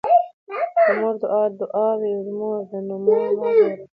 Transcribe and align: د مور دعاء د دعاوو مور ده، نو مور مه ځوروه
د 0.85 0.87
مور 0.99 1.15
دعاء 1.21 1.47
د 1.51 1.53
دعاوو 1.59 2.31
مور 2.39 2.59
ده، 2.69 2.79
نو 2.87 2.95
مور 3.05 3.21
مه 3.39 3.49
ځوروه 3.57 3.85